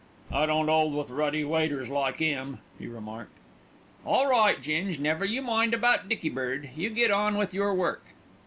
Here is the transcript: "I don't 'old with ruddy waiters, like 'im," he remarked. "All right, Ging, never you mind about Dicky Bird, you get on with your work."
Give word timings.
"I 0.31 0.47
don't 0.47 0.67
'old 0.67 0.95
with 0.95 1.11
ruddy 1.11 1.43
waiters, 1.43 1.87
like 1.87 2.19
'im," 2.21 2.57
he 2.79 2.87
remarked. 2.87 3.37
"All 4.03 4.25
right, 4.25 4.59
Ging, 4.59 4.99
never 4.99 5.25
you 5.25 5.43
mind 5.43 5.75
about 5.75 6.09
Dicky 6.09 6.29
Bird, 6.29 6.71
you 6.75 6.89
get 6.89 7.11
on 7.11 7.37
with 7.37 7.53
your 7.53 7.75
work." 7.75 8.03